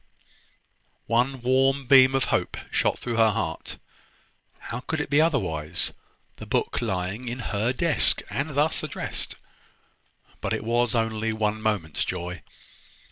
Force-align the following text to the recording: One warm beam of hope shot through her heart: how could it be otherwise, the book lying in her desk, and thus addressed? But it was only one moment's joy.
One 1.05 1.41
warm 1.41 1.85
beam 1.85 2.15
of 2.15 2.23
hope 2.33 2.57
shot 2.71 2.97
through 2.97 3.17
her 3.17 3.29
heart: 3.29 3.77
how 4.57 4.79
could 4.79 4.99
it 4.99 5.11
be 5.11 5.21
otherwise, 5.21 5.93
the 6.37 6.47
book 6.47 6.81
lying 6.81 7.27
in 7.27 7.37
her 7.53 7.71
desk, 7.71 8.23
and 8.31 8.49
thus 8.55 8.81
addressed? 8.81 9.35
But 10.41 10.53
it 10.53 10.63
was 10.63 10.95
only 10.95 11.33
one 11.33 11.61
moment's 11.61 12.03
joy. 12.03 12.41